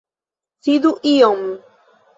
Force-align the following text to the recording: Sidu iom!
Sidu 0.63 0.95
iom! 1.13 1.47